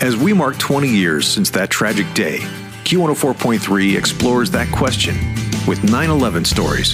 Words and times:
As 0.00 0.16
we 0.16 0.32
mark 0.32 0.56
20 0.58 0.88
years 0.88 1.26
since 1.26 1.50
that 1.50 1.70
tragic 1.70 2.06
day, 2.14 2.38
Q104.3 2.84 3.98
explores 3.98 4.48
that 4.52 4.70
question 4.70 5.16
with 5.66 5.82
9 5.82 6.08
11 6.08 6.44
Stories, 6.44 6.92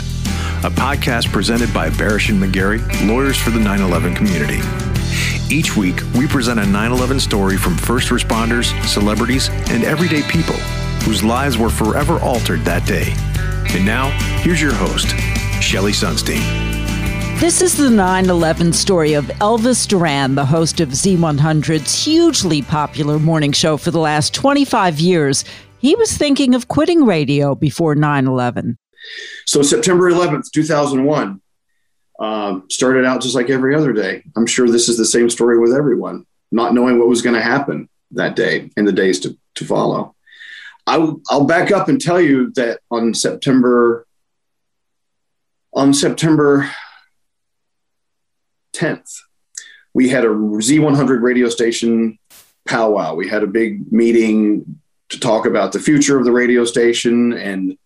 a 0.65 0.71
podcast 0.71 1.30
presented 1.30 1.73
by 1.75 1.91
Barasch 1.91 2.30
and 2.30 2.43
McGarry, 2.43 2.80
lawyers 3.07 3.37
for 3.37 3.51
the 3.51 3.61
9 3.61 3.80
11 3.83 4.15
community. 4.15 4.59
Each 5.55 5.77
week, 5.77 6.01
we 6.15 6.27
present 6.27 6.59
a 6.59 6.65
9 6.65 6.93
11 6.93 7.21
story 7.21 7.59
from 7.59 7.77
first 7.77 8.09
responders, 8.09 8.73
celebrities, 8.87 9.51
and 9.69 9.85
everyday 9.85 10.23
people 10.23 10.57
whose 11.05 11.23
lives 11.23 11.59
were 11.59 11.69
forever 11.69 12.19
altered 12.21 12.65
that 12.65 12.87
day. 12.87 13.13
And 13.77 13.85
now, 13.85 14.09
here's 14.41 14.63
your 14.63 14.73
host, 14.73 15.09
Shelli 15.61 15.93
Sonstein. 15.93 16.73
This 17.41 17.61
is 17.61 17.77
the 17.77 17.91
9 17.91 18.30
11 18.30 18.73
story 18.73 19.12
of 19.12 19.27
Elvis 19.27 19.87
Duran, 19.87 20.34
the 20.34 20.47
host 20.47 20.80
of 20.80 20.91
Z100's 20.91 22.05
hugely 22.05 22.63
popular 22.63 23.18
morning 23.18 23.52
show 23.52 23.77
for 23.77 23.90
the 23.90 23.99
last 23.99 24.32
25 24.32 25.01
years. 25.01 25.45
He 25.79 25.95
was 25.96 26.16
thinking 26.16 26.55
of 26.55 26.68
quitting 26.68 27.05
radio 27.05 27.55
before 27.55 27.96
9 27.96 28.27
11. 28.27 28.79
So, 29.46 29.62
September 29.62 30.10
11th, 30.10 30.52
2001, 30.52 31.43
um, 32.21 32.65
started 32.71 33.05
out 33.05 33.21
just 33.21 33.35
like 33.35 33.51
every 33.51 33.74
other 33.74 33.93
day. 33.93 34.23
I'm 34.37 34.46
sure 34.46 34.68
this 34.68 34.88
is 34.88 34.96
the 34.96 35.05
same 35.05 35.29
story 35.29 35.59
with 35.59 35.74
everyone, 35.74 36.24
not 36.52 36.73
knowing 36.73 36.99
what 36.99 37.09
was 37.09 37.21
going 37.21 37.37
to 37.37 37.43
happen 37.43 37.90
that 38.12 38.37
day 38.37 38.71
and 38.77 38.87
the 38.87 38.93
days 38.93 39.21
to, 39.21 39.37
to 39.57 39.65
follow. 39.66 40.15
I, 40.87 40.99
will 40.99 41.45
back 41.46 41.73
up 41.73 41.88
and 41.88 42.01
tell 42.01 42.21
you 42.21 42.52
that 42.52 42.80
on 42.90 43.12
September 43.12 44.07
on 45.74 45.93
September 45.93 46.71
10th, 48.75 49.21
we 49.93 50.09
had 50.09 50.25
a 50.25 50.29
Z100 50.29 51.23
radio 51.23 51.49
station 51.49 52.19
powwow. 52.67 53.15
We 53.15 53.29
had 53.29 53.43
a 53.43 53.47
big 53.47 53.93
meeting 53.93 54.80
to 55.11 55.21
talk 55.21 55.47
about 55.47 55.73
the 55.73 55.80
future 55.80 56.19
of 56.19 56.25
the 56.25 56.33
radio 56.33 56.65
station 56.65 57.33
and 57.33 57.77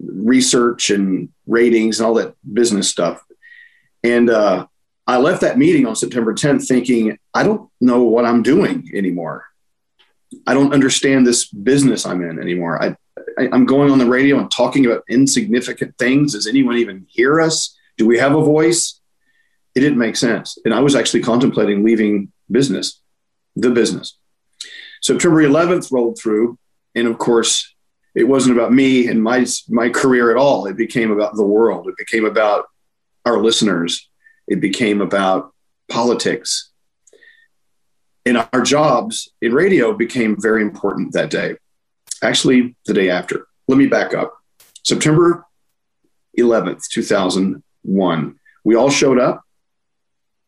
research 0.00 0.90
and 0.90 1.30
ratings 1.46 1.98
and 1.98 2.06
all 2.06 2.14
that 2.14 2.34
business 2.52 2.88
stuff. 2.88 3.24
And 4.02 4.28
uh, 4.28 4.66
I 5.06 5.18
left 5.18 5.40
that 5.40 5.58
meeting 5.58 5.86
on 5.86 5.96
September 5.96 6.34
10th 6.34 6.66
thinking, 6.66 7.18
I 7.32 7.42
don't 7.42 7.70
know 7.80 8.02
what 8.02 8.24
I'm 8.24 8.42
doing 8.42 8.90
anymore. 8.94 9.46
I 10.46 10.54
don't 10.54 10.74
understand 10.74 11.26
this 11.26 11.46
business 11.46 12.04
I'm 12.04 12.22
in 12.22 12.40
anymore. 12.40 12.82
I, 12.82 12.96
I, 13.38 13.54
am 13.54 13.64
going 13.64 13.90
on 13.90 13.98
the 13.98 14.06
radio 14.06 14.38
and 14.38 14.50
talking 14.50 14.84
about 14.84 15.04
insignificant 15.08 15.96
things. 15.98 16.32
Does 16.32 16.46
anyone 16.46 16.76
even 16.76 17.06
hear 17.08 17.40
us? 17.40 17.76
Do 17.96 18.06
we 18.06 18.18
have 18.18 18.34
a 18.34 18.44
voice? 18.44 19.00
It 19.76 19.80
didn't 19.80 19.98
make 19.98 20.16
sense. 20.16 20.58
And 20.64 20.72
I 20.72 20.80
was 20.80 20.96
actually 20.96 21.20
contemplating 21.20 21.84
leaving 21.84 22.32
business, 22.50 23.02
the 23.54 23.70
business. 23.70 24.16
September 25.02 25.42
11th 25.42 25.92
rolled 25.92 26.18
through. 26.18 26.58
And 26.94 27.06
of 27.06 27.18
course, 27.18 27.74
it 28.14 28.24
wasn't 28.24 28.56
about 28.56 28.72
me 28.72 29.06
and 29.06 29.22
my, 29.22 29.44
my 29.68 29.90
career 29.90 30.30
at 30.30 30.38
all. 30.38 30.64
It 30.64 30.78
became 30.78 31.10
about 31.10 31.36
the 31.36 31.44
world. 31.44 31.88
It 31.88 31.96
became 31.98 32.24
about 32.24 32.64
our 33.26 33.38
listeners. 33.38 34.08
It 34.48 34.60
became 34.60 35.02
about 35.02 35.52
politics. 35.90 36.70
And 38.24 38.38
our 38.54 38.62
jobs 38.62 39.30
in 39.42 39.52
radio 39.52 39.92
became 39.92 40.40
very 40.40 40.62
important 40.62 41.12
that 41.12 41.28
day. 41.28 41.56
Actually, 42.22 42.74
the 42.86 42.94
day 42.94 43.10
after. 43.10 43.46
Let 43.68 43.76
me 43.76 43.86
back 43.86 44.14
up. 44.14 44.38
September 44.84 45.44
11th, 46.38 46.88
2001. 46.88 48.38
We 48.64 48.74
all 48.74 48.90
showed 48.90 49.18
up 49.18 49.42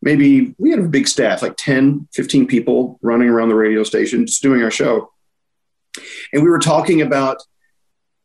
maybe 0.01 0.55
we 0.57 0.71
had 0.71 0.79
a 0.79 0.87
big 0.87 1.07
staff, 1.07 1.41
like 1.41 1.55
10, 1.57 2.07
15 2.13 2.47
people 2.47 2.99
running 3.01 3.29
around 3.29 3.49
the 3.49 3.55
radio 3.55 3.83
station, 3.83 4.25
just 4.25 4.41
doing 4.41 4.63
our 4.63 4.71
show. 4.71 5.11
And 6.33 6.43
we 6.43 6.49
were 6.49 6.59
talking 6.59 7.01
about 7.01 7.43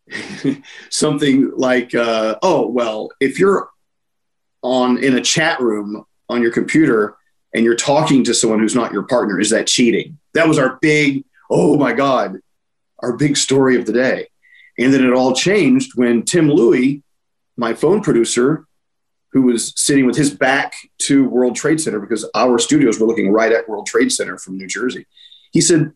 something 0.91 1.53
like, 1.57 1.95
uh, 1.95 2.37
oh, 2.43 2.69
well, 2.69 3.11
if 3.21 3.39
you're 3.39 3.69
on 4.62 5.03
in 5.03 5.17
a 5.17 5.21
chat 5.21 5.61
room 5.61 6.05
on 6.29 6.43
your 6.43 6.53
computer 6.53 7.17
and 7.55 7.65
you're 7.65 7.77
talking 7.77 8.25
to 8.25 8.35
someone 8.35 8.59
who's 8.59 8.75
not 8.75 8.93
your 8.93 9.05
partner, 9.05 9.41
is 9.41 9.51
that 9.51 9.67
cheating? 9.67 10.19
That 10.35 10.49
was 10.49 10.59
our 10.59 10.79
big, 10.81 11.25
oh 11.51 11.77
my 11.77 11.93
God, 11.93 12.39
our 13.01 13.17
big 13.17 13.37
story 13.37 13.77
of 13.77 13.87
the 13.87 13.93
day. 13.93 14.29
And 14.79 14.93
then 14.93 15.05
it 15.05 15.12
all 15.12 15.35
changed 15.35 15.93
when 15.95 16.25
Tim 16.25 16.51
Louie, 16.51 17.03
my 17.56 17.75
phone 17.75 18.03
producer, 18.03 18.67
who 19.34 19.43
was 19.43 19.72
sitting 19.77 20.06
with 20.06 20.17
his 20.17 20.31
back 20.31 20.75
to 20.99 21.28
World 21.28 21.56
Trade 21.56 21.81
Center 21.81 21.99
because 21.99 22.25
our 22.37 22.56
studios 22.56 23.00
were 23.00 23.06
looking 23.06 23.33
right 23.33 23.50
at 23.50 23.69
World 23.69 23.87
Trade 23.87 24.12
Center 24.12 24.39
from 24.39 24.56
New 24.56 24.69
Jersey. 24.69 25.06
He 25.50 25.61
said, 25.61 25.93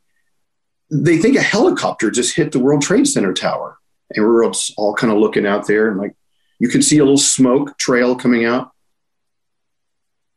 they 0.90 1.18
think 1.18 1.36
a 1.36 1.40
helicopter 1.40 2.10
just 2.10 2.34
hit 2.34 2.50
the 2.50 2.58
World 2.58 2.82
Trade 2.82 3.06
Center 3.06 3.32
tower. 3.32 3.78
And 4.10 4.24
we 4.24 4.30
are 4.30 4.52
all 4.76 4.94
kind 4.94 5.12
of 5.12 5.20
looking 5.20 5.46
out 5.46 5.68
there 5.68 5.88
and 5.88 5.98
like, 5.98 6.16
you 6.58 6.68
could 6.68 6.82
see 6.82 6.98
a 6.98 7.04
little 7.04 7.16
smoke 7.16 7.78
trail 7.78 8.16
coming 8.16 8.44
out. 8.44 8.72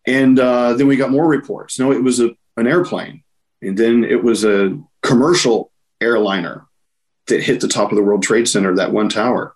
And 0.05 0.39
uh, 0.39 0.73
then 0.73 0.85
we 0.85 0.95
got 0.95 1.09
more 1.09 1.27
reports. 1.27 1.79
No, 1.79 1.91
it 1.91 2.03
was 2.03 2.19
a, 2.19 2.29
an 2.55 2.67
airplane. 2.67 3.23
And 3.63 3.75
then 3.75 4.03
it 4.03 4.23
was 4.23 4.45
a 4.45 4.79
commercial 5.01 5.71
airliner 5.99 6.67
that 7.27 7.41
hit 7.41 7.61
the 7.61 7.67
top 7.67 7.91
of 7.91 7.95
the 7.95 8.03
World 8.03 8.21
Trade 8.21 8.47
Center, 8.47 8.75
that 8.75 8.91
one 8.91 9.09
tower. 9.09 9.55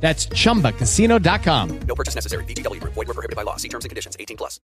That's 0.00 0.26
ChumbaCasino.com. 0.28 1.80
No 1.80 1.94
purchase 1.94 2.14
necessary. 2.14 2.44
VGW. 2.44 2.80
Void 2.80 2.96
were 2.96 3.06
prohibited 3.06 3.36
by 3.36 3.42
law. 3.42 3.56
See 3.56 3.68
terms 3.68 3.84
and 3.84 3.90
conditions. 3.90 4.16
18 4.18 4.36
plus. 4.38 4.60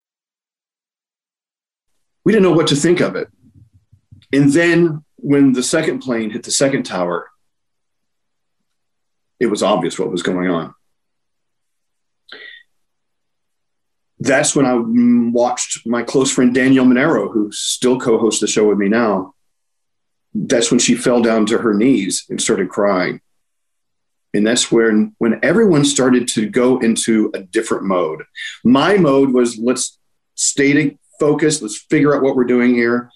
We 2.26 2.34
didn't 2.34 2.44
know 2.44 2.52
what 2.52 2.68
to 2.68 2.76
think 2.76 3.00
of 3.00 3.16
it. 3.16 3.28
And 4.34 4.52
then 4.52 5.04
when 5.16 5.54
the 5.54 5.64
second 5.64 6.00
plane 6.00 6.30
hit 6.32 6.44
the 6.44 6.52
second 6.52 6.84
tower, 6.84 7.30
it 9.40 9.48
was 9.48 9.64
obvious 9.64 9.98
what 9.98 10.12
was 10.12 10.22
going 10.22 10.50
on. 10.50 10.74
That's 14.20 14.56
when 14.56 14.66
I 14.66 14.78
watched 15.32 15.88
my 15.88 16.04
close 16.04 16.32
friend 16.32 16.54
Danielle 16.54 16.86
Monaro, 16.86 17.32
who 17.32 17.52
still 17.54 18.00
co-hosts 18.00 18.42
the 18.42 18.48
show 18.48 18.68
with 18.68 18.78
me 18.78 18.90
now. 18.90 19.34
That's 20.34 20.72
when 20.72 20.80
she 20.80 20.96
fell 20.96 21.22
down 21.22 21.46
to 21.48 21.60
her 21.60 21.74
knees 21.74 22.26
and 22.30 22.42
started 22.42 22.70
crying 22.70 23.22
and 24.34 24.46
that's 24.46 24.72
when 24.72 25.16
when 25.18 25.40
everyone 25.44 25.86
started 25.86 26.28
to 26.30 26.48
go 26.48 26.80
into 26.80 27.32
a 27.34 27.40
different 27.40 27.84
mode. 27.84 28.24
My 28.64 28.98
mode 28.98 29.32
was 29.32 29.58
let's 29.58 29.98
stay 30.36 30.98
focused 31.20 31.62
let's 31.62 31.78
figure 31.90 32.16
out 32.16 32.22
what 32.22 32.36
we're 32.36 32.44
doing 32.46 32.74
here. 32.74 33.12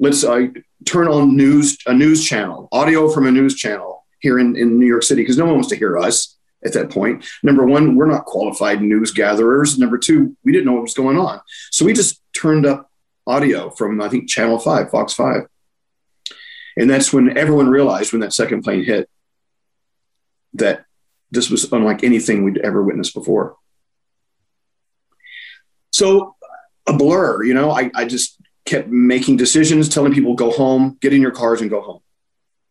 Let's 0.00 0.24
uh, 0.24 0.48
turn 0.84 1.08
on 1.08 1.36
news 1.36 1.78
a 1.86 1.94
news 1.94 2.24
channel 2.24 2.68
audio 2.72 3.08
from 3.08 3.26
a 3.26 3.30
news 3.30 3.54
channel 3.54 4.06
here 4.20 4.38
in, 4.38 4.56
in 4.56 4.78
new 4.78 4.86
york 4.86 5.02
city 5.02 5.22
because 5.22 5.38
no 5.38 5.44
one 5.44 5.54
wants 5.54 5.68
to 5.68 5.76
hear 5.76 5.98
us 5.98 6.36
at 6.64 6.72
that 6.72 6.90
point. 6.90 7.24
Number 7.42 7.64
one 7.64 7.94
we're 7.94 8.06
not 8.06 8.24
qualified 8.24 8.80
news 8.82 9.12
gatherers. 9.12 9.78
Number 9.78 9.98
two 9.98 10.36
we 10.44 10.52
didn't 10.52 10.66
know 10.66 10.72
what 10.72 10.82
was 10.82 10.94
going 10.94 11.18
on. 11.18 11.40
So 11.70 11.84
we 11.84 11.92
just 11.92 12.22
turned 12.32 12.66
up 12.66 12.88
audio 13.28 13.68
from 13.68 14.00
i 14.00 14.08
think 14.08 14.26
channel 14.26 14.58
5 14.58 14.90
fox 14.90 15.12
5 15.12 15.42
and 16.78 16.88
that's 16.88 17.12
when 17.12 17.36
everyone 17.36 17.68
realized 17.68 18.12
when 18.12 18.20
that 18.20 18.32
second 18.32 18.62
plane 18.62 18.84
hit 18.84 19.08
that 20.54 20.84
this 21.30 21.50
was 21.50 21.70
unlike 21.72 22.02
anything 22.02 22.42
we'd 22.42 22.58
ever 22.58 22.82
witnessed 22.82 23.14
before. 23.14 23.56
So 25.90 26.36
a 26.86 26.92
blur, 26.92 27.44
you 27.44 27.54
know, 27.54 27.70
I, 27.70 27.90
I 27.94 28.04
just 28.04 28.38
kept 28.64 28.88
making 28.88 29.36
decisions, 29.36 29.88
telling 29.88 30.12
people 30.12 30.34
go 30.34 30.50
home, 30.50 30.96
get 31.00 31.12
in 31.12 31.22
your 31.22 31.30
cars 31.30 31.60
and 31.60 31.70
go 31.70 31.80
home. 31.80 32.00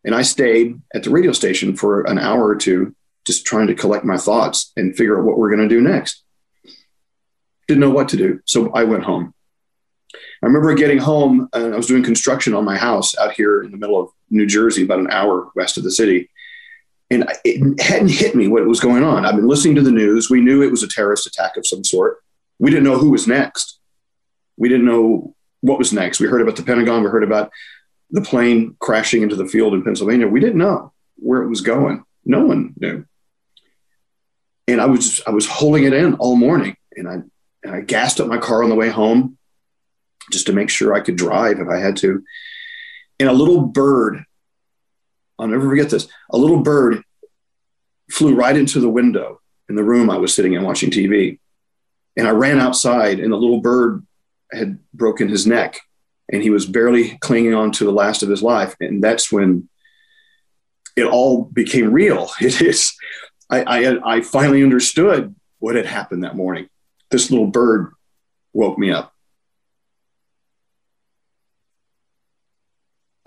And 0.03 0.15
I 0.15 0.21
stayed 0.21 0.79
at 0.93 1.03
the 1.03 1.09
radio 1.09 1.31
station 1.31 1.75
for 1.75 2.01
an 2.03 2.17
hour 2.17 2.47
or 2.47 2.55
two, 2.55 2.95
just 3.25 3.45
trying 3.45 3.67
to 3.67 3.75
collect 3.75 4.05
my 4.05 4.17
thoughts 4.17 4.71
and 4.77 4.95
figure 4.95 5.19
out 5.19 5.25
what 5.25 5.37
we're 5.37 5.53
going 5.53 5.67
to 5.67 5.75
do 5.75 5.81
next. 5.81 6.23
Didn't 7.67 7.81
know 7.81 7.89
what 7.89 8.09
to 8.09 8.17
do. 8.17 8.39
So 8.45 8.71
I 8.71 8.85
went 8.85 9.03
home. 9.03 9.33
I 10.13 10.45
remember 10.45 10.73
getting 10.75 10.99
home 10.99 11.49
and 11.51 11.73
I 11.73 11.77
was 11.77 11.87
doing 11.87 12.03
construction 12.03 12.53
on 12.53 12.63
my 12.63 12.77
house 12.77 13.17
out 13.17 13.33
here 13.33 13.63
in 13.63 13.71
the 13.71 13.77
middle 13.77 13.99
of 13.99 14.09
New 14.29 14.45
Jersey, 14.45 14.83
about 14.83 14.99
an 14.99 15.09
hour 15.09 15.49
west 15.55 15.77
of 15.77 15.83
the 15.83 15.91
city. 15.91 16.29
And 17.09 17.25
it 17.45 17.81
hadn't 17.81 18.11
hit 18.11 18.35
me 18.35 18.47
what 18.47 18.65
was 18.65 18.81
going 18.81 19.03
on. 19.03 19.25
I've 19.25 19.35
been 19.35 19.47
listening 19.47 19.75
to 19.75 19.81
the 19.81 19.91
news. 19.91 20.29
We 20.29 20.41
knew 20.41 20.61
it 20.61 20.71
was 20.71 20.83
a 20.83 20.89
terrorist 20.89 21.25
attack 21.25 21.55
of 21.55 21.65
some 21.65 21.83
sort. 21.83 22.17
We 22.59 22.69
didn't 22.69 22.83
know 22.83 22.97
who 22.97 23.11
was 23.11 23.27
next. 23.27 23.79
We 24.57 24.67
didn't 24.67 24.85
know 24.85 25.35
what 25.61 25.77
was 25.77 25.93
next. 25.93 26.19
We 26.19 26.27
heard 26.27 26.41
about 26.41 26.57
the 26.57 26.63
Pentagon. 26.63 27.03
We 27.03 27.09
heard 27.09 27.23
about 27.23 27.51
the 28.11 28.21
plane 28.21 28.75
crashing 28.79 29.21
into 29.21 29.35
the 29.35 29.45
field 29.45 29.73
in 29.73 29.83
Pennsylvania. 29.83 30.27
We 30.27 30.39
didn't 30.39 30.57
know 30.57 30.93
where 31.15 31.43
it 31.43 31.49
was 31.49 31.61
going. 31.61 32.03
No 32.25 32.45
one 32.45 32.73
knew. 32.77 33.05
And 34.67 34.81
I 34.81 34.85
was 34.85 35.21
I 35.25 35.31
was 35.31 35.47
holding 35.47 35.85
it 35.85 35.93
in 35.93 36.15
all 36.15 36.35
morning, 36.35 36.75
and 36.95 37.07
I 37.07 37.13
and 37.63 37.75
I 37.75 37.81
gassed 37.81 38.19
up 38.19 38.27
my 38.27 38.37
car 38.37 38.63
on 38.63 38.69
the 38.69 38.75
way 38.75 38.89
home 38.89 39.37
just 40.31 40.47
to 40.47 40.53
make 40.53 40.69
sure 40.69 40.93
I 40.93 40.99
could 40.99 41.15
drive 41.15 41.59
if 41.59 41.67
I 41.69 41.77
had 41.77 41.95
to. 41.97 42.23
And 43.19 43.29
a 43.29 43.33
little 43.33 43.61
bird, 43.61 44.23
I'll 45.39 45.47
never 45.47 45.69
forget 45.69 45.89
this. 45.89 46.07
A 46.31 46.37
little 46.37 46.61
bird 46.61 47.03
flew 48.09 48.35
right 48.35 48.55
into 48.55 48.79
the 48.79 48.89
window 48.89 49.41
in 49.69 49.75
the 49.75 49.83
room 49.83 50.09
I 50.09 50.17
was 50.17 50.33
sitting 50.33 50.53
in 50.53 50.63
watching 50.63 50.89
TV. 50.89 51.39
And 52.15 52.27
I 52.27 52.31
ran 52.31 52.59
outside, 52.59 53.19
and 53.19 53.31
the 53.31 53.37
little 53.37 53.61
bird 53.61 54.05
had 54.51 54.79
broken 54.93 55.27
his 55.27 55.45
neck 55.45 55.79
and 56.31 56.41
he 56.41 56.49
was 56.49 56.65
barely 56.65 57.17
clinging 57.19 57.53
on 57.53 57.71
to 57.73 57.85
the 57.85 57.91
last 57.91 58.23
of 58.23 58.29
his 58.29 58.43
life. 58.43 58.75
And 58.79 59.03
that's 59.03 59.31
when 59.31 59.69
it 60.95 61.05
all 61.05 61.45
became 61.45 61.91
real. 61.91 62.29
It 62.41 62.61
is, 62.61 62.93
I, 63.49 63.63
I, 63.63 64.15
I 64.15 64.21
finally 64.21 64.63
understood 64.63 65.35
what 65.59 65.75
had 65.75 65.85
happened 65.85 66.23
that 66.23 66.35
morning. 66.35 66.67
This 67.09 67.31
little 67.31 67.47
bird 67.47 67.93
woke 68.53 68.77
me 68.77 68.91
up. 68.91 69.13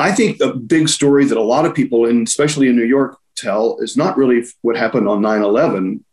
I 0.01 0.13
think 0.13 0.39
the 0.39 0.55
big 0.55 0.89
story 0.89 1.25
that 1.25 1.39
a 1.39 1.43
lot 1.43 1.67
of 1.67 1.75
people, 1.75 2.07
and 2.07 2.27
especially 2.27 2.69
in 2.69 2.77
New 2.77 2.85
York, 2.85 3.19
tell 3.37 3.79
is 3.81 3.97
not 3.97 4.17
really 4.17 4.45
what 4.63 4.77
happened 4.77 5.09
on 5.09 5.23
9 5.23 5.43
11, 5.43 6.05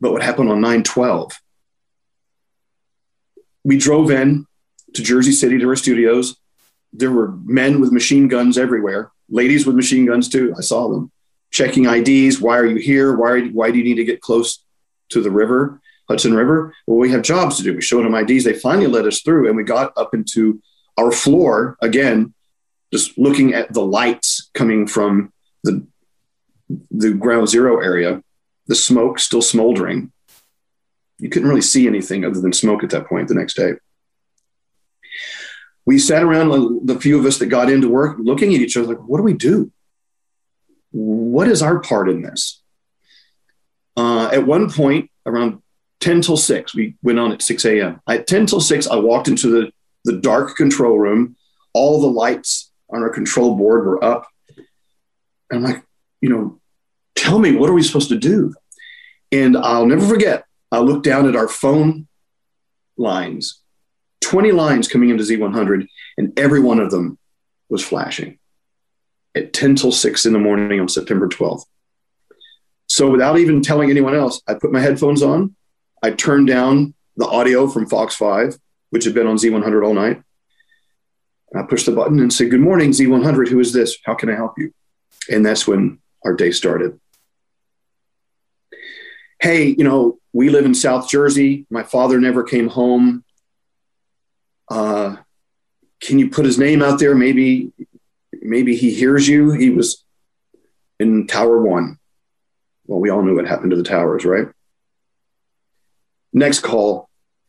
but 0.00 0.12
what 0.12 0.22
happened 0.22 0.50
on 0.50 0.60
9 0.60 0.82
12 0.82 1.32
we 3.66 3.76
drove 3.76 4.12
in 4.12 4.46
to 4.94 5.02
Jersey 5.02 5.32
City 5.32 5.58
to 5.58 5.68
our 5.68 5.74
studios. 5.74 6.36
There 6.92 7.10
were 7.10 7.32
men 7.44 7.80
with 7.80 7.90
machine 7.90 8.28
guns 8.28 8.56
everywhere, 8.56 9.10
ladies 9.28 9.66
with 9.66 9.74
machine 9.74 10.06
guns 10.06 10.28
too. 10.28 10.54
I 10.56 10.60
saw 10.60 10.88
them 10.88 11.10
checking 11.50 11.86
IDs. 11.86 12.40
Why 12.40 12.58
are 12.58 12.66
you 12.66 12.76
here? 12.76 13.16
Why, 13.16 13.48
why 13.48 13.72
do 13.72 13.78
you 13.78 13.82
need 13.84 13.96
to 13.96 14.04
get 14.04 14.20
close 14.20 14.64
to 15.08 15.20
the 15.20 15.32
river, 15.32 15.80
Hudson 16.08 16.32
River? 16.32 16.72
Well, 16.86 16.98
we 16.98 17.10
have 17.10 17.22
jobs 17.22 17.56
to 17.56 17.64
do. 17.64 17.74
We 17.74 17.82
showed 17.82 18.04
them 18.04 18.14
IDs. 18.14 18.44
They 18.44 18.52
finally 18.52 18.86
let 18.86 19.04
us 19.04 19.20
through, 19.20 19.48
and 19.48 19.56
we 19.56 19.64
got 19.64 19.92
up 19.96 20.14
into 20.14 20.62
our 20.96 21.10
floor 21.10 21.76
again, 21.82 22.34
just 22.96 23.18
looking 23.18 23.54
at 23.54 23.72
the 23.72 23.84
lights 23.84 24.50
coming 24.54 24.86
from 24.86 25.32
the 25.64 25.86
the 26.90 27.12
ground 27.12 27.48
zero 27.48 27.80
area, 27.80 28.22
the 28.66 28.74
smoke 28.74 29.20
still 29.20 29.42
smoldering 29.42 30.12
you 31.18 31.28
couldn't 31.28 31.48
really 31.48 31.62
see 31.62 31.86
anything 31.86 32.24
other 32.24 32.40
than 32.40 32.52
smoke 32.52 32.82
at 32.84 32.90
that 32.90 33.06
point 33.06 33.28
the 33.28 33.34
next 33.34 33.54
day. 33.54 33.74
We 35.84 35.98
sat 35.98 36.22
around, 36.22 36.86
the 36.86 36.98
few 37.00 37.18
of 37.18 37.24
us 37.24 37.38
that 37.38 37.46
got 37.46 37.70
into 37.70 37.88
work, 37.88 38.18
looking 38.18 38.54
at 38.54 38.60
each 38.60 38.76
other 38.76 38.88
like, 38.88 39.08
what 39.08 39.18
do 39.18 39.22
we 39.22 39.34
do? 39.34 39.70
What 40.90 41.48
is 41.48 41.62
our 41.62 41.78
part 41.78 42.08
in 42.08 42.22
this? 42.22 42.60
Uh, 43.96 44.28
at 44.32 44.46
one 44.46 44.70
point, 44.70 45.10
around 45.24 45.62
10 46.00 46.22
till 46.22 46.36
6, 46.36 46.74
we 46.74 46.96
went 47.02 47.18
on 47.18 47.32
at 47.32 47.40
6 47.40 47.64
a.m. 47.64 48.00
At 48.08 48.26
10 48.26 48.46
till 48.46 48.60
6, 48.60 48.86
I 48.88 48.96
walked 48.96 49.28
into 49.28 49.48
the, 49.48 49.72
the 50.04 50.20
dark 50.20 50.56
control 50.56 50.98
room. 50.98 51.36
All 51.72 52.00
the 52.00 52.08
lights 52.08 52.65
on 52.90 53.02
our 53.02 53.10
control 53.10 53.56
board 53.56 53.86
were 53.86 54.02
up. 54.02 54.26
And 55.50 55.58
I'm 55.58 55.62
like, 55.62 55.84
you 56.20 56.28
know, 56.28 56.60
tell 57.14 57.38
me, 57.38 57.52
what 57.52 57.70
are 57.70 57.74
we 57.74 57.82
supposed 57.82 58.08
to 58.08 58.18
do? 58.18 58.54
And 59.32 59.56
I'll 59.56 59.86
never 59.86 60.06
forget, 60.06 60.44
I 60.70 60.78
looked 60.78 61.04
down 61.04 61.28
at 61.28 61.36
our 61.36 61.48
phone 61.48 62.06
lines, 62.96 63.60
20 64.22 64.52
lines 64.52 64.88
coming 64.88 65.10
into 65.10 65.24
Z100, 65.24 65.86
and 66.16 66.38
every 66.38 66.60
one 66.60 66.80
of 66.80 66.90
them 66.90 67.18
was 67.68 67.84
flashing 67.84 68.38
at 69.34 69.52
10 69.52 69.76
till 69.76 69.92
6 69.92 70.26
in 70.26 70.32
the 70.32 70.38
morning 70.38 70.80
on 70.80 70.88
September 70.88 71.28
12th. 71.28 71.64
So 72.88 73.10
without 73.10 73.38
even 73.38 73.62
telling 73.62 73.90
anyone 73.90 74.14
else, 74.14 74.40
I 74.48 74.54
put 74.54 74.72
my 74.72 74.80
headphones 74.80 75.22
on. 75.22 75.54
I 76.02 76.12
turned 76.12 76.46
down 76.46 76.94
the 77.16 77.26
audio 77.26 77.66
from 77.66 77.86
Fox 77.86 78.14
5, 78.14 78.56
which 78.90 79.04
had 79.04 79.14
been 79.14 79.26
on 79.26 79.36
Z100 79.36 79.84
all 79.84 79.94
night. 79.94 80.22
I 81.58 81.62
pushed 81.62 81.86
the 81.86 81.92
button 81.92 82.20
and 82.20 82.32
said, 82.32 82.50
Good 82.50 82.60
morning, 82.60 82.90
Z100. 82.90 83.48
Who 83.48 83.60
is 83.60 83.72
this? 83.72 83.98
How 84.04 84.14
can 84.14 84.30
I 84.30 84.34
help 84.34 84.58
you? 84.58 84.72
And 85.30 85.44
that's 85.44 85.66
when 85.66 85.98
our 86.24 86.34
day 86.34 86.50
started. 86.50 86.98
Hey, 89.40 89.66
you 89.66 89.84
know, 89.84 90.18
we 90.32 90.48
live 90.48 90.64
in 90.64 90.74
South 90.74 91.08
Jersey. 91.08 91.66
My 91.70 91.82
father 91.82 92.20
never 92.20 92.42
came 92.42 92.68
home. 92.68 93.24
Uh, 94.70 95.16
can 96.00 96.18
you 96.18 96.30
put 96.30 96.44
his 96.44 96.58
name 96.58 96.82
out 96.82 96.98
there? 96.98 97.14
Maybe, 97.14 97.72
maybe 98.32 98.76
he 98.76 98.92
hears 98.92 99.28
you. 99.28 99.52
He 99.52 99.70
was 99.70 100.04
in 100.98 101.26
Tower 101.26 101.60
One. 101.60 101.98
Well, 102.86 103.00
we 103.00 103.10
all 103.10 103.22
knew 103.22 103.34
what 103.34 103.46
happened 103.46 103.70
to 103.70 103.76
the 103.76 103.82
towers, 103.82 104.24
right? 104.24 104.48
Next 106.32 106.60
call. 106.60 107.05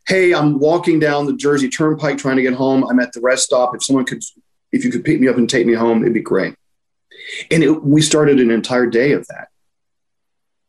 Hey, 0.08 0.32
I'm 0.32 0.58
walking 0.58 0.98
down 0.98 1.26
the 1.26 1.36
Jersey 1.36 1.68
Turnpike 1.68 2.16
trying 2.16 2.36
to 2.36 2.42
get 2.42 2.54
home. 2.54 2.82
I'm 2.82 2.98
at 2.98 3.12
the 3.12 3.20
rest 3.20 3.44
stop. 3.44 3.74
If 3.74 3.84
someone 3.84 4.06
could, 4.06 4.22
if 4.72 4.82
you 4.82 4.90
could 4.90 5.04
pick 5.04 5.20
me 5.20 5.28
up 5.28 5.36
and 5.36 5.48
take 5.48 5.66
me 5.66 5.74
home, 5.74 6.00
it'd 6.00 6.14
be 6.14 6.22
great. 6.22 6.54
And 7.50 7.62
it, 7.62 7.84
we 7.84 8.00
started 8.00 8.40
an 8.40 8.50
entire 8.50 8.86
day 8.86 9.12
of 9.12 9.26
that, 9.26 9.48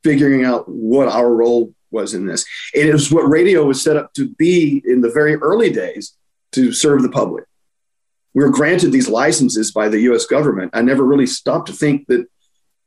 figuring 0.04 0.44
out 0.44 0.68
what 0.68 1.08
our 1.08 1.34
role 1.34 1.74
was 1.90 2.14
in 2.14 2.26
this. 2.26 2.46
And 2.76 2.90
it 2.90 2.92
was 2.92 3.14
what 3.14 3.30
radio 3.30 3.64
was 3.64 3.82
set 3.82 3.96
up 3.96 4.14
to 4.16 4.28
be 4.28 4.84
in 4.86 5.00
the 5.00 5.10
very 5.10 5.36
early 5.36 5.72
days 5.72 6.18
to 6.52 6.74
serve 6.74 7.02
the 7.02 7.10
public. 7.10 7.46
We 8.34 8.44
were 8.44 8.50
granted 8.50 8.92
these 8.92 9.08
licenses 9.08 9.72
by 9.72 9.88
the 9.88 10.02
US 10.12 10.26
government. 10.26 10.72
I 10.74 10.82
never 10.82 11.06
really 11.06 11.28
stopped 11.28 11.68
to 11.68 11.74
think 11.74 12.08
that 12.08 12.28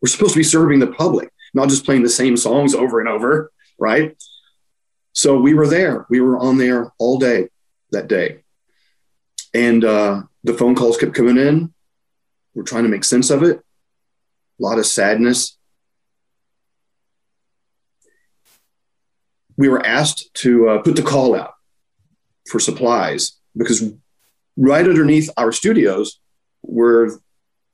we're 0.03 0.09
supposed 0.09 0.35
to 0.35 0.41
be 0.41 0.45
serving 0.45 0.81
the 0.81 0.89
public, 0.89 1.33
not 1.55 1.71
just 1.71 1.87
playing 1.87 2.03
the 2.03 2.11
same 2.11 2.37
songs 2.37 2.75
over 2.75 3.01
and 3.01 3.09
over, 3.09 3.51
right? 3.79 4.15
So 5.13 5.39
we 5.39 5.55
were 5.55 5.67
there. 5.67 6.07
We 6.09 6.21
were 6.21 6.39
on 6.39 6.59
there 6.59 6.93
all 6.99 7.19
day 7.19 7.49
that 7.91 8.09
day. 8.09 8.39
And 9.55 9.85
uh, 9.85 10.23
the 10.45 10.55
phone 10.55 10.75
calls 10.75 10.97
kept 10.97 11.15
coming 11.15 11.37
in. 11.37 11.73
We're 12.55 12.63
trying 12.63 12.85
to 12.85 12.89
make 12.89 13.05
sense 13.05 13.31
of 13.31 13.43
it. 13.43 13.59
A 13.59 14.63
lot 14.63 14.79
of 14.79 14.87
sadness, 14.87 15.59
we 19.57 19.69
were 19.69 19.85
asked 19.85 20.33
to 20.35 20.69
uh, 20.69 20.79
put 20.83 20.97
the 20.97 21.03
call 21.03 21.35
out 21.35 21.55
for 22.49 22.59
supplies 22.59 23.39
because 23.57 23.93
right 24.57 24.87
underneath 24.87 25.31
our 25.37 25.53
studios 25.53 26.19
were 26.63 27.21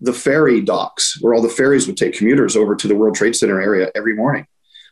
the 0.01 0.13
ferry 0.13 0.61
docks 0.61 1.19
where 1.21 1.35
all 1.35 1.43
the 1.43 1.49
ferries 1.49 1.87
would 1.87 1.97
take 1.97 2.17
commuters 2.17 2.57
over 2.57 2.77
to 2.77 2.89
the 2.89 2.95
World 2.95 3.17
Trade 3.17 3.37
Center 3.37 3.61
area 3.61 3.91
every 3.95 4.15
morning. 4.15 4.47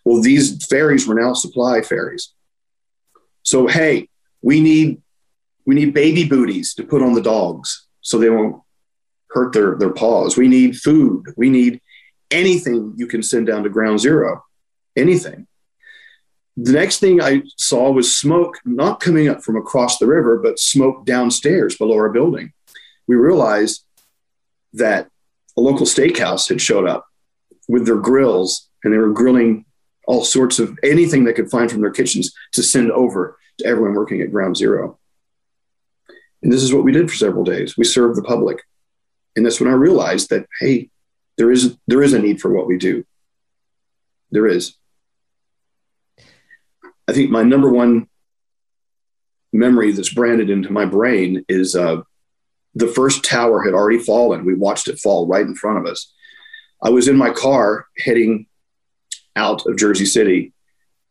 Well, 0.06 0.22
these 0.22 0.64
ferries 0.66 1.04
were 1.04 1.16
now 1.16 1.32
supply 1.32 1.82
ferries. 1.82 2.32
So, 3.42 3.66
hey, 3.66 4.08
we 4.40 4.60
need 4.60 5.02
we 5.66 5.74
need 5.74 5.94
baby 5.94 6.28
booties 6.28 6.74
to 6.74 6.84
put 6.84 7.02
on 7.02 7.14
the 7.14 7.20
dogs 7.20 7.88
so 8.02 8.16
they 8.16 8.30
won't 8.30 8.62
hurt 9.30 9.52
their, 9.52 9.74
their 9.74 9.92
paws. 9.92 10.36
We 10.36 10.46
need 10.46 10.76
food. 10.76 11.24
We 11.36 11.50
need 11.50 11.80
anything 12.30 12.94
you 12.96 13.08
can 13.08 13.20
send 13.20 13.48
down 13.48 13.64
to 13.64 13.68
ground 13.68 13.98
zero, 13.98 14.44
anything. 14.94 15.48
The 16.56 16.70
next 16.70 17.00
thing 17.00 17.20
I 17.20 17.42
saw 17.56 17.90
was 17.90 18.16
smoke 18.16 18.60
not 18.64 19.00
coming 19.00 19.26
up 19.26 19.42
from 19.42 19.56
across 19.56 19.98
the 19.98 20.06
river, 20.06 20.38
but 20.38 20.60
smoke 20.60 21.04
downstairs 21.04 21.76
below 21.76 21.96
our 21.96 22.10
building. 22.10 22.52
We 23.08 23.16
realized 23.16 23.84
that 24.72 25.10
a 25.56 25.60
local 25.60 25.84
steakhouse 25.84 26.48
had 26.48 26.60
showed 26.60 26.88
up 26.88 27.08
with 27.66 27.86
their 27.86 27.96
grills 27.98 28.68
and 28.84 28.92
they 28.92 28.98
were 28.98 29.10
grilling 29.10 29.64
all 30.06 30.24
sorts 30.24 30.58
of 30.58 30.78
anything 30.82 31.24
they 31.24 31.32
could 31.32 31.50
find 31.50 31.70
from 31.70 31.80
their 31.80 31.90
kitchens 31.90 32.32
to 32.52 32.62
send 32.62 32.90
over 32.92 33.38
to 33.58 33.66
everyone 33.66 33.94
working 33.94 34.20
at 34.20 34.30
ground 34.30 34.56
zero. 34.56 34.98
And 36.42 36.52
this 36.52 36.62
is 36.62 36.72
what 36.72 36.84
we 36.84 36.92
did 36.92 37.10
for 37.10 37.16
several 37.16 37.44
days. 37.44 37.76
We 37.76 37.84
served 37.84 38.16
the 38.16 38.22
public. 38.22 38.62
And 39.34 39.44
that's 39.44 39.60
when 39.60 39.70
I 39.70 39.74
realized 39.74 40.30
that, 40.30 40.46
hey, 40.60 40.90
there 41.36 41.50
is, 41.50 41.76
there 41.86 42.02
is 42.02 42.12
a 42.12 42.18
need 42.18 42.40
for 42.40 42.52
what 42.52 42.66
we 42.66 42.78
do. 42.78 43.04
There 44.30 44.46
is. 44.46 44.74
I 47.08 47.12
think 47.12 47.30
my 47.30 47.42
number 47.42 47.70
one 47.70 48.08
memory 49.52 49.92
that's 49.92 50.12
branded 50.12 50.50
into 50.50 50.72
my 50.72 50.84
brain 50.84 51.44
is 51.48 51.74
uh, 51.74 52.02
the 52.74 52.88
first 52.88 53.24
tower 53.24 53.62
had 53.62 53.74
already 53.74 53.98
fallen. 53.98 54.44
We 54.44 54.54
watched 54.54 54.88
it 54.88 54.98
fall 54.98 55.26
right 55.26 55.46
in 55.46 55.54
front 55.54 55.78
of 55.78 55.86
us. 55.86 56.12
I 56.82 56.90
was 56.90 57.08
in 57.08 57.16
my 57.16 57.30
car 57.30 57.86
heading 57.98 58.46
out 59.36 59.66
of 59.66 59.76
Jersey 59.76 60.06
City, 60.06 60.52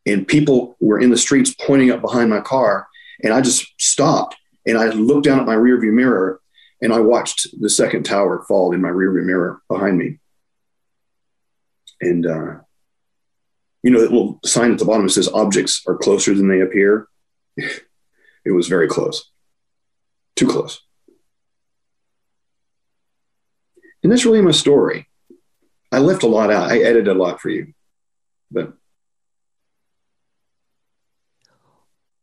and 0.05 0.27
people 0.27 0.75
were 0.79 0.99
in 0.99 1.09
the 1.09 1.17
streets 1.17 1.53
pointing 1.53 1.91
up 1.91 2.01
behind 2.01 2.29
my 2.29 2.41
car. 2.41 2.87
And 3.23 3.33
I 3.33 3.41
just 3.41 3.65
stopped 3.79 4.35
and 4.65 4.77
I 4.77 4.89
looked 4.89 5.25
down 5.25 5.39
at 5.39 5.45
my 5.45 5.55
rearview 5.55 5.93
mirror 5.93 6.41
and 6.81 6.93
I 6.93 6.99
watched 6.99 7.47
the 7.59 7.69
second 7.69 8.03
tower 8.03 8.43
fall 8.47 8.73
in 8.73 8.81
my 8.81 8.89
rearview 8.89 9.23
mirror 9.23 9.61
behind 9.69 9.97
me. 9.97 10.19
And, 12.01 12.25
uh, 12.25 12.55
you 13.81 13.91
know, 13.91 14.01
that 14.01 14.11
little 14.11 14.39
sign 14.43 14.71
at 14.71 14.79
the 14.79 14.85
bottom 14.85 15.03
that 15.03 15.13
says 15.13 15.29
objects 15.29 15.81
are 15.87 15.97
closer 15.97 16.33
than 16.33 16.49
they 16.49 16.59
appear. 16.59 17.07
it 17.57 18.51
was 18.51 18.67
very 18.67 18.87
close, 18.87 19.31
too 20.35 20.47
close. 20.47 20.81
And 24.03 24.11
that's 24.11 24.25
really 24.25 24.41
my 24.41 24.51
story. 24.51 25.07
I 25.91 25.99
left 25.99 26.23
a 26.23 26.27
lot 26.27 26.51
out. 26.51 26.71
I 26.71 26.79
edited 26.79 27.07
a 27.07 27.13
lot 27.13 27.39
for 27.39 27.49
you, 27.49 27.73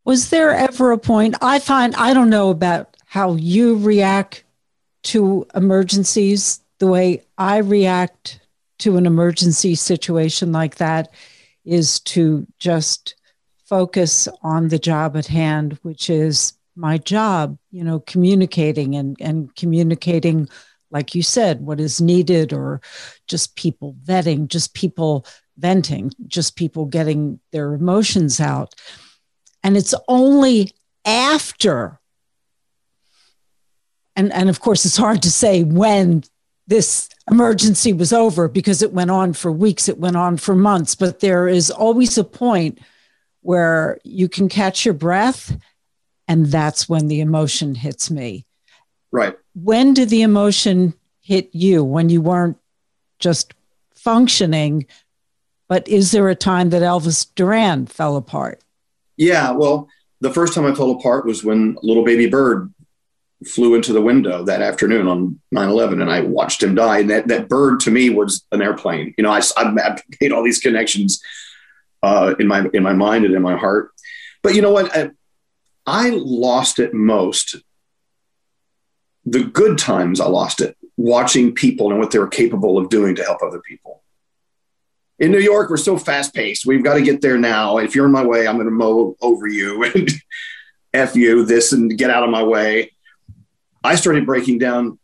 was 0.05 0.31
there 0.31 0.51
ever 0.51 0.93
a 0.93 0.99
point 0.99 1.37
I 1.41 1.59
find 1.59 1.95
I 1.95 2.13
don't 2.15 2.31
know 2.31 2.51
about 2.51 2.97
how 3.07 3.35
you 3.35 3.77
react 3.77 4.45
to 5.05 5.47
emergencies 5.55 6.61
the 6.79 6.87
way 6.87 7.23
I 7.39 7.59
react 7.59 8.41
to 8.81 8.97
an 8.97 9.07
emergency 9.07 9.75
situation 9.75 10.51
like 10.51 10.77
that 10.77 11.13
is 11.65 12.01
to 12.01 12.47
just 12.59 13.15
focus 13.65 14.29
on 14.43 14.69
the 14.69 14.79
job 14.79 15.17
at 15.17 15.27
hand, 15.27 15.79
which 15.83 16.11
is 16.11 16.55
my 16.75 16.99
job, 16.99 17.57
you 17.71 17.85
know, 17.85 18.01
communicating 18.01 18.97
and, 18.97 19.17
and 19.21 19.55
communicating, 19.55 20.49
like 20.91 21.15
you 21.15 21.23
said, 21.23 21.61
what 21.61 21.81
is 21.81 22.01
needed, 22.01 22.53
or 22.53 22.81
just 23.29 23.55
people 23.57 23.95
vetting, 24.05 24.49
just 24.49 24.75
people 24.75 25.25
venting, 25.57 26.13
just 26.27 26.57
people 26.57 26.87
getting 26.87 27.41
their 27.53 27.75
emotions 27.75 28.41
out. 28.41 28.75
And 29.63 29.77
it's 29.77 29.95
only 30.09 30.73
after, 31.05 32.01
and, 34.17 34.33
and 34.33 34.49
of 34.49 34.61
course, 34.61 34.85
it's 34.85 34.97
hard 34.97 35.23
to 35.23 35.31
say 35.31 35.63
when 35.63 36.25
this 36.67 37.09
emergency 37.31 37.93
was 37.93 38.13
over 38.13 38.49
because 38.49 38.83
it 38.83 38.93
went 38.93 39.11
on 39.11 39.33
for 39.33 39.53
weeks, 39.53 39.89
it 39.89 39.99
went 39.99 40.17
on 40.17 40.37
for 40.37 40.55
months, 40.55 40.95
but 40.95 41.21
there 41.21 41.49
is 41.49 41.71
always 41.71 42.17
a 42.19 42.25
point 42.25 42.79
where 43.43 43.99
you 44.05 44.29
can 44.29 44.49
catch 44.49 44.85
your 44.85 44.95
breath, 44.95 45.57
and 46.29 46.47
that's 46.47 46.89
when 46.89 47.09
the 47.09 47.21
emotion 47.21 47.75
hits 47.75 48.11
me. 48.11 48.47
Right. 49.11 49.37
When 49.55 49.95
did 49.95 50.09
the 50.09 50.23
emotion 50.23 50.95
hit 51.21 51.51
you 51.53 51.85
when 51.85 52.09
you 52.09 52.23
weren't 52.23 52.57
just 53.19 53.55
functioning? 53.95 54.87
But 55.69 55.89
is 55.89 56.11
there 56.11 56.29
a 56.29 56.35
time 56.35 56.71
that 56.71 56.83
Elvis 56.83 57.27
Duran 57.35 57.87
fell 57.87 58.17
apart? 58.17 58.63
Yeah. 59.17 59.53
Well, 59.53 59.89
the 60.21 60.33
first 60.33 60.55
time 60.55 60.67
I 60.67 60.75
fell 60.75 60.91
apart 60.91 61.27
was 61.27 61.43
when 61.43 61.77
little 61.83 62.05
baby 62.05 62.29
bird 62.29 62.73
flew 63.47 63.75
into 63.75 63.93
the 63.93 64.01
window 64.01 64.45
that 64.45 64.63
afternoon 64.63 65.09
on 65.09 65.41
9-11 65.55 66.01
and 66.01 66.11
i 66.11 66.21
watched 66.21 66.63
him 66.63 66.75
die 66.75 67.01
and 67.01 67.11
that, 67.11 67.29
that 67.29 67.49
bird 67.49 67.81
to 67.81 67.91
me 67.91 68.11
was 68.11 68.45
an 68.53 68.63
airplane 68.63 69.15
you 69.17 69.23
know 69.23 69.31
i, 69.31 69.41
I 69.57 69.97
made 70.21 70.33
all 70.33 70.43
these 70.43 70.61
connections 70.61 71.23
uh, 72.03 72.35
in 72.39 72.49
my 72.49 72.67
in 72.73 72.83
my 72.83 72.93
mind 72.93 73.25
and 73.25 73.35
in 73.35 73.43
my 73.43 73.57
heart 73.57 73.91
but 74.43 74.55
you 74.55 74.63
know 74.63 74.73
what 74.73 74.95
I, 74.97 75.11
I 75.87 76.11
lost 76.11 76.79
it 76.79 76.95
most 76.95 77.57
the 79.25 79.45
good 79.45 79.79
times 79.79 80.21
i 80.21 80.27
lost 80.27 80.61
it 80.61 80.77
watching 80.97 81.55
people 81.55 81.91
and 81.91 81.99
what 81.99 82.11
they 82.11 82.19
were 82.19 82.29
capable 82.29 82.79
of 82.79 82.91
doing 82.91 83.15
to 83.17 83.25
help 83.25 83.43
other 83.43 83.61
people 83.61 84.02
in 85.23 85.31
new 85.31 85.39
york 85.39 85.71
we're 85.71 85.79
so 85.79 85.97
fast 85.97 86.35
paced 86.35 86.67
we've 86.67 86.85
got 86.85 86.95
to 86.95 87.03
get 87.03 87.23
there 87.23 87.39
now 87.39 87.79
if 87.79 87.95
you're 87.95 88.07
in 88.07 88.13
my 88.13 88.25
way 88.25 88.47
i'm 88.47 88.57
going 88.57 88.67
to 88.67 88.71
mow 88.71 89.17
over 89.23 89.47
you 89.47 89.83
and 89.95 90.11
f 90.93 91.17
you 91.17 91.45
this 91.45 91.73
and 91.73 91.97
get 91.97 92.11
out 92.11 92.23
of 92.23 92.29
my 92.29 92.43
way 92.43 92.91
I 93.85 93.97
started 93.97 94.27
breaking 94.27 94.59
down 94.59 94.99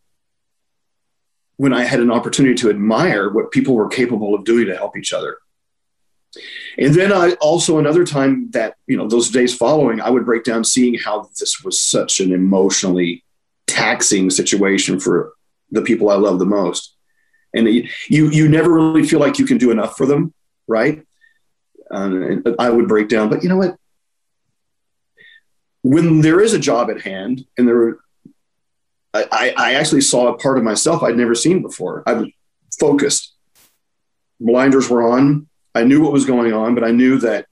when 1.56 1.72
I 1.72 1.84
had 1.84 2.00
an 2.00 2.10
opportunity 2.10 2.54
to 2.56 2.70
admire 2.70 3.30
what 3.30 3.50
people 3.50 3.74
were 3.74 3.88
capable 3.88 4.34
of 4.34 4.44
doing 4.44 4.66
to 4.66 4.76
help 4.76 4.96
each 4.96 5.12
other. 5.12 5.38
And 6.76 6.94
then 6.94 7.12
I 7.12 7.32
also 7.40 7.78
another 7.78 8.04
time 8.04 8.50
that, 8.52 8.76
you 8.86 8.96
know, 8.96 9.08
those 9.08 9.30
days 9.30 9.56
following, 9.56 10.00
I 10.00 10.10
would 10.10 10.24
break 10.24 10.44
down 10.44 10.62
seeing 10.62 10.94
how 10.94 11.28
this 11.38 11.62
was 11.64 11.80
such 11.80 12.20
an 12.20 12.32
emotionally 12.32 13.24
taxing 13.66 14.30
situation 14.30 15.00
for 15.00 15.32
the 15.70 15.82
people 15.82 16.10
I 16.10 16.14
love 16.14 16.38
the 16.38 16.46
most. 16.46 16.94
And 17.54 17.66
you 17.66 17.88
you 18.08 18.48
never 18.48 18.72
really 18.72 19.06
feel 19.06 19.20
like 19.20 19.38
you 19.38 19.46
can 19.46 19.58
do 19.58 19.70
enough 19.70 19.96
for 19.96 20.06
them, 20.06 20.34
right? 20.66 21.02
Um, 21.90 22.44
I 22.58 22.68
would 22.68 22.88
break 22.88 23.08
down, 23.08 23.30
but 23.30 23.42
you 23.42 23.48
know 23.48 23.56
what? 23.56 23.76
When 25.82 26.20
there 26.20 26.40
is 26.40 26.52
a 26.52 26.58
job 26.58 26.90
at 26.90 27.00
hand 27.00 27.46
and 27.56 27.66
there 27.66 27.98
I, 29.14 29.54
I 29.56 29.74
actually 29.74 30.02
saw 30.02 30.28
a 30.28 30.38
part 30.38 30.58
of 30.58 30.64
myself 30.64 31.02
I'd 31.02 31.16
never 31.16 31.34
seen 31.34 31.62
before. 31.62 32.02
I 32.06 32.12
was 32.14 32.28
focused. 32.78 33.34
Blinders 34.40 34.88
were 34.88 35.08
on. 35.08 35.48
I 35.74 35.84
knew 35.84 36.02
what 36.02 36.12
was 36.12 36.24
going 36.24 36.52
on, 36.52 36.74
but 36.74 36.84
I 36.84 36.90
knew 36.90 37.18
that 37.18 37.46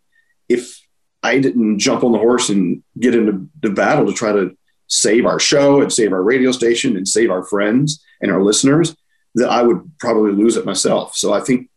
if 0.49 0.81
I 1.23 1.38
didn't 1.38 1.79
jump 1.79 2.05
on 2.05 2.12
the 2.12 2.19
horse 2.19 2.50
and 2.50 2.83
get 2.99 3.15
into 3.15 3.49
the 3.62 3.71
battle 3.71 4.07
to 4.07 4.12
try 4.12 4.33
to 4.33 4.57
save 4.87 5.26
our 5.26 5.41
show 5.41 5.81
and 5.81 5.93
save 5.93 6.12
our 6.12 6.23
radio 6.23 6.53
station 6.53 6.97
and 6.97 7.09
save 7.09 7.31
our 7.31 7.43
friends 7.43 8.05
and 8.21 8.31
our 8.31 8.43
listeners, 8.43 8.95
that 9.37 9.49
I 9.49 9.62
would 9.62 9.90
probably 9.99 10.33
lose 10.33 10.57
it 10.57 10.66
myself. 10.66 11.14
So 11.14 11.33
I 11.33 11.40
think 11.40 11.71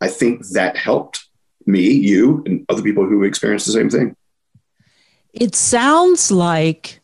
I 0.00 0.08
think 0.08 0.46
that 0.48 0.76
helped 0.76 1.24
me, 1.64 1.88
you, 1.88 2.42
and 2.44 2.66
other 2.68 2.82
people 2.82 3.06
who 3.06 3.22
experienced 3.22 3.66
the 3.66 3.72
same 3.72 3.88
thing. 3.88 4.16
It 5.32 5.54
sounds 5.54 6.30
like 6.30 7.00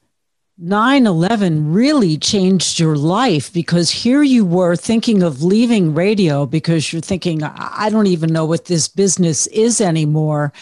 9 0.59 1.07
11 1.07 1.73
really 1.73 2.19
changed 2.19 2.81
your 2.81 2.97
life 2.97 3.53
because 3.53 3.91
here 3.91 4.25
you 4.25 4.45
were 4.45 4.75
thinking 4.75 5.23
of 5.23 5.45
leaving 5.45 5.95
radio 5.95 6.45
because 6.45 6.93
you're 6.93 7.01
thinking, 7.01 7.45
I 7.45 7.89
don't 7.91 8.09
even 8.09 8.33
know 8.33 8.45
what 8.45 8.65
this 8.65 8.89
business 8.89 9.47
is 9.49 9.81
anymore. 9.81 10.53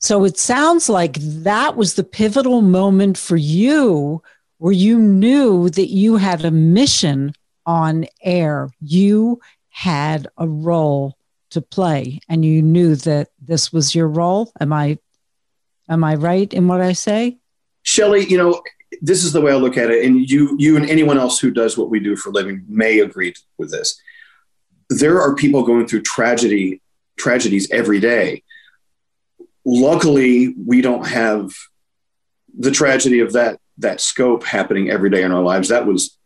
So 0.00 0.24
it 0.24 0.36
sounds 0.36 0.88
like 0.88 1.18
that 1.20 1.76
was 1.76 1.94
the 1.94 2.04
pivotal 2.04 2.60
moment 2.60 3.16
for 3.16 3.36
you 3.36 4.22
where 4.58 4.72
you 4.72 4.98
knew 4.98 5.70
that 5.70 5.88
you 5.88 6.16
had 6.16 6.44
a 6.44 6.50
mission 6.50 7.32
on 7.66 8.06
air. 8.22 8.70
You 8.80 9.40
had 9.68 10.28
a 10.38 10.48
role 10.48 11.18
to 11.50 11.60
play 11.60 12.20
and 12.28 12.44
you 12.44 12.62
knew 12.62 12.96
that 12.96 13.28
this 13.40 13.72
was 13.72 13.94
your 13.94 14.08
role. 14.08 14.52
Am 14.60 14.72
I 14.72 14.98
am 15.88 16.02
I 16.04 16.14
right 16.14 16.52
in 16.52 16.68
what 16.68 16.80
I 16.80 16.92
say? 16.92 17.38
Shelli, 17.84 18.28
you 18.28 18.36
know, 18.36 18.60
this 19.00 19.24
is 19.24 19.32
the 19.32 19.40
way 19.40 19.52
I 19.52 19.56
look 19.56 19.76
at 19.76 19.90
it, 19.90 20.04
and 20.04 20.28
you 20.28 20.56
you 20.58 20.76
and 20.76 20.88
anyone 20.88 21.18
else 21.18 21.38
who 21.38 21.50
does 21.50 21.76
what 21.76 21.90
we 21.90 22.00
do 22.00 22.16
for 22.16 22.30
a 22.30 22.32
living 22.32 22.64
may 22.68 23.00
agree 23.00 23.34
with 23.58 23.70
this. 23.70 24.00
There 24.88 25.20
are 25.20 25.34
people 25.34 25.62
going 25.64 25.86
through 25.86 26.02
tragedy 26.02 26.80
tragedies 27.16 27.70
every 27.70 28.00
day. 28.00 28.42
Luckily, 29.64 30.54
we 30.64 30.80
don't 30.80 31.06
have 31.06 31.52
the 32.56 32.70
tragedy 32.70 33.20
of 33.20 33.32
that 33.34 33.58
that 33.78 34.00
scope 34.00 34.44
happening 34.44 34.90
every 34.90 35.10
day 35.10 35.22
in 35.22 35.32
our 35.32 35.42
lives. 35.42 35.68
That 35.68 35.86
was 35.86 36.16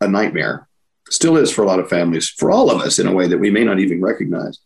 a 0.00 0.08
nightmare. 0.08 0.68
Still 1.12 1.36
is 1.36 1.50
for 1.50 1.62
a 1.62 1.66
lot 1.66 1.78
of 1.78 1.88
families, 1.88 2.28
for 2.28 2.50
all 2.50 2.70
of 2.70 2.80
us 2.80 2.98
in 2.98 3.06
a 3.06 3.12
way 3.12 3.26
that 3.28 3.38
we 3.38 3.50
may 3.50 3.64
not 3.64 3.78
even 3.78 4.00
recognize. 4.00 4.58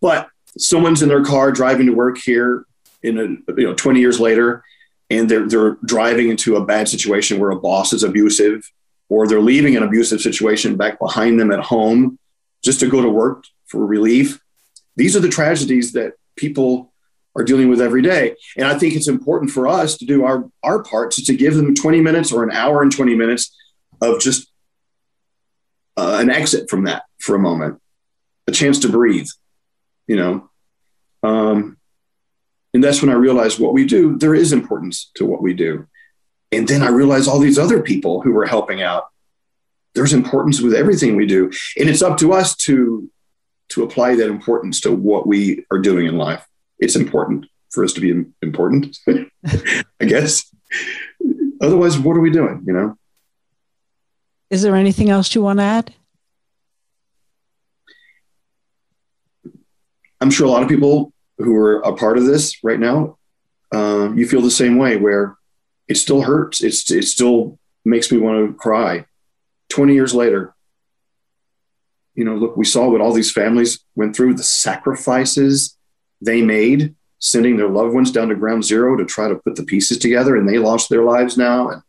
But 0.00 0.28
someone's 0.56 1.02
in 1.02 1.08
their 1.08 1.24
car 1.24 1.50
driving 1.52 1.86
to 1.86 1.92
work 1.92 2.18
here 2.18 2.64
in 3.02 3.18
a 3.18 3.52
you 3.56 3.66
know 3.66 3.74
20 3.74 4.00
years 4.00 4.18
later 4.18 4.64
and 5.10 5.28
they're, 5.28 5.48
they're 5.48 5.78
driving 5.84 6.28
into 6.28 6.56
a 6.56 6.64
bad 6.64 6.88
situation 6.88 7.38
where 7.38 7.50
a 7.50 7.60
boss 7.60 7.92
is 7.92 8.02
abusive 8.02 8.70
or 9.08 9.26
they're 9.26 9.40
leaving 9.40 9.76
an 9.76 9.82
abusive 9.82 10.20
situation 10.20 10.76
back 10.76 10.98
behind 10.98 11.40
them 11.40 11.50
at 11.50 11.60
home 11.60 12.18
just 12.62 12.80
to 12.80 12.88
go 12.88 13.00
to 13.00 13.08
work 13.08 13.44
for 13.66 13.86
relief. 13.86 14.40
These 14.96 15.16
are 15.16 15.20
the 15.20 15.28
tragedies 15.28 15.92
that 15.92 16.14
people 16.36 16.92
are 17.34 17.44
dealing 17.44 17.68
with 17.68 17.80
every 17.80 18.02
day. 18.02 18.34
And 18.56 18.66
I 18.66 18.76
think 18.78 18.94
it's 18.94 19.08
important 19.08 19.50
for 19.50 19.68
us 19.68 19.96
to 19.98 20.04
do 20.04 20.24
our, 20.24 20.44
our 20.62 20.82
part 20.82 21.12
to, 21.12 21.24
to 21.24 21.36
give 21.36 21.54
them 21.54 21.74
20 21.74 22.00
minutes 22.00 22.32
or 22.32 22.42
an 22.42 22.50
hour 22.50 22.82
and 22.82 22.92
20 22.92 23.14
minutes 23.14 23.56
of 24.02 24.20
just 24.20 24.47
uh, 25.98 26.18
an 26.20 26.30
exit 26.30 26.70
from 26.70 26.84
that 26.84 27.02
for 27.18 27.34
a 27.34 27.40
moment, 27.40 27.80
a 28.46 28.52
chance 28.52 28.78
to 28.78 28.88
breathe, 28.88 29.26
you 30.06 30.14
know. 30.14 30.48
Um, 31.24 31.76
and 32.72 32.84
that's 32.84 33.02
when 33.02 33.10
I 33.10 33.14
realized 33.14 33.58
what 33.58 33.72
we 33.72 33.84
do, 33.84 34.16
there 34.16 34.34
is 34.34 34.52
importance 34.52 35.10
to 35.16 35.26
what 35.26 35.42
we 35.42 35.54
do. 35.54 35.88
And 36.52 36.68
then 36.68 36.82
I 36.82 36.88
realized 36.88 37.28
all 37.28 37.40
these 37.40 37.58
other 37.58 37.82
people 37.82 38.20
who 38.22 38.32
were 38.32 38.46
helping 38.46 38.80
out. 38.80 39.06
There's 39.94 40.12
importance 40.12 40.60
with 40.60 40.72
everything 40.72 41.16
we 41.16 41.26
do. 41.26 41.50
And 41.76 41.88
it's 41.88 42.02
up 42.02 42.16
to 42.18 42.32
us 42.32 42.54
to, 42.58 43.10
to 43.70 43.82
apply 43.82 44.14
that 44.14 44.28
importance 44.28 44.80
to 44.82 44.92
what 44.92 45.26
we 45.26 45.66
are 45.72 45.80
doing 45.80 46.06
in 46.06 46.16
life. 46.16 46.46
It's 46.78 46.94
important. 46.94 47.46
for 47.72 47.82
us 47.84 47.92
to 47.94 48.00
be 48.00 48.24
important, 48.40 48.96
I 50.00 50.04
guess. 50.06 50.44
Otherwise, 51.60 51.98
what 51.98 52.16
are 52.16 52.20
we 52.20 52.30
doing? 52.30 52.62
You 52.66 52.72
know. 52.72 52.98
Is 54.50 54.62
there 54.62 54.76
anything 54.76 55.10
else 55.10 55.34
you 55.34 55.42
want 55.42 55.58
to 55.58 55.64
add? 55.64 55.94
I'm 60.20 60.30
sure 60.30 60.46
a 60.46 60.50
lot 60.50 60.62
of 60.62 60.68
people 60.68 61.12
who 61.38 61.54
are 61.56 61.80
a 61.80 61.94
part 61.94 62.18
of 62.18 62.24
this 62.24 62.64
right 62.64 62.80
now, 62.80 63.18
uh, 63.72 64.10
you 64.14 64.26
feel 64.26 64.40
the 64.40 64.50
same 64.50 64.78
way, 64.78 64.96
where 64.96 65.36
it 65.86 65.96
still 65.96 66.22
hurts. 66.22 66.62
It's 66.62 66.90
it 66.90 67.04
still 67.04 67.58
makes 67.84 68.10
me 68.10 68.18
want 68.18 68.48
to 68.48 68.54
cry. 68.54 69.04
Twenty 69.68 69.94
years 69.94 70.14
later, 70.14 70.54
you 72.14 72.24
know, 72.24 72.34
look, 72.34 72.56
we 72.56 72.64
saw 72.64 72.88
what 72.88 73.00
all 73.00 73.12
these 73.12 73.30
families 73.30 73.80
went 73.94 74.16
through, 74.16 74.34
the 74.34 74.42
sacrifices 74.42 75.76
they 76.20 76.42
made, 76.42 76.96
sending 77.20 77.56
their 77.56 77.68
loved 77.68 77.94
ones 77.94 78.10
down 78.10 78.28
to 78.28 78.34
ground 78.34 78.64
zero 78.64 78.96
to 78.96 79.04
try 79.04 79.28
to 79.28 79.36
put 79.36 79.54
the 79.54 79.62
pieces 79.62 79.98
together, 79.98 80.34
and 80.36 80.48
they 80.48 80.58
lost 80.58 80.88
their 80.88 81.04
lives 81.04 81.36
now. 81.36 81.68
And 81.68 81.82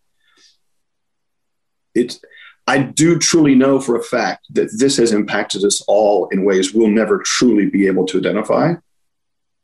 it's 1.96 2.22
I 2.70 2.84
do 2.84 3.18
truly 3.18 3.56
know 3.56 3.82
for 3.82 3.96
a 3.96 4.04
fact 4.04 4.46
that 4.52 4.70
this 4.78 4.98
has 4.98 5.12
impacted 5.12 5.64
us 5.64 5.82
all 5.88 6.28
in 6.28 6.46
ways 6.46 6.72
we'll 6.72 6.92
never 6.92 7.18
truly 7.18 7.66
be 7.66 7.88
able 7.88 8.06
to 8.06 8.20
identify 8.20 8.76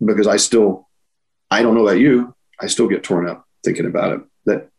because 0.03 0.25
I 0.25 0.37
still, 0.37 0.89
I 1.51 1.61
don't 1.61 1.75
know 1.75 1.87
about 1.87 1.99
you, 1.99 2.33
I 2.59 2.65
still 2.65 2.87
get 2.87 3.03
torn 3.03 3.29
up 3.29 3.45
thinking 3.63 3.85
about 3.85 4.13
it. 4.13 4.21
That, 4.45 4.69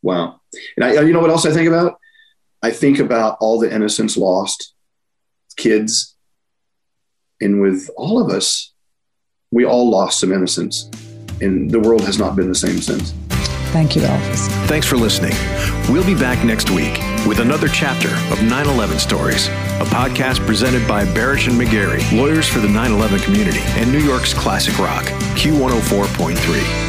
wow. 0.00 0.40
And 0.76 0.84
I, 0.84 1.00
you 1.00 1.12
know 1.12 1.18
what 1.18 1.30
else 1.30 1.44
I 1.44 1.50
think 1.50 1.66
about? 1.66 1.98
I 2.62 2.70
think 2.70 3.00
about 3.00 3.36
all 3.40 3.58
the 3.58 3.74
innocence 3.74 4.16
lost, 4.16 4.74
kids, 5.56 6.14
and 7.40 7.60
with 7.60 7.90
all 7.96 8.24
of 8.24 8.30
us, 8.30 8.72
we 9.50 9.64
all 9.64 9.90
lost 9.90 10.20
some 10.20 10.32
innocence, 10.32 10.88
and 11.40 11.68
the 11.68 11.80
world 11.80 12.02
has 12.02 12.20
not 12.20 12.36
been 12.36 12.48
the 12.48 12.54
same 12.54 12.78
since. 12.78 13.12
Thank 13.72 13.94
you, 13.94 14.02
Elvis. 14.02 14.48
Thanks 14.66 14.86
for 14.86 14.96
listening. 14.96 15.34
We'll 15.92 16.06
be 16.06 16.14
back 16.14 16.44
next 16.44 16.70
week 16.70 16.98
with 17.26 17.40
another 17.40 17.68
chapter 17.68 18.08
of 18.32 18.42
9 18.42 18.66
11 18.66 18.98
Stories, 18.98 19.48
a 19.48 19.84
podcast 19.84 20.44
presented 20.46 20.86
by 20.88 21.04
Barasch 21.04 21.48
and 21.48 21.60
McGarry, 21.60 22.00
lawyers 22.16 22.48
for 22.48 22.60
the 22.60 22.68
9 22.68 22.92
11 22.92 23.20
community, 23.20 23.60
and 23.76 23.92
New 23.92 24.00
York's 24.00 24.32
classic 24.32 24.78
rock, 24.78 25.04
Q104.3. 25.36 26.88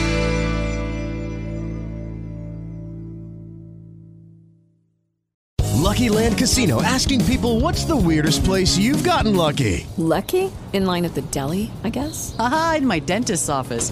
Lucky 5.89 6.07
Land 6.07 6.37
Casino 6.37 6.81
asking 6.81 7.25
people 7.25 7.59
what's 7.59 7.83
the 7.83 7.95
weirdest 7.97 8.43
place 8.45 8.77
you've 8.77 9.03
gotten 9.03 9.35
lucky? 9.35 9.85
Lucky? 9.97 10.49
In 10.71 10.85
line 10.85 11.03
at 11.03 11.13
the 11.15 11.23
deli, 11.23 11.71
I 11.83 11.89
guess? 11.89 12.35
Aha, 12.39 12.75
in 12.77 12.87
my 12.87 12.99
dentist's 12.99 13.49
office. 13.49 13.91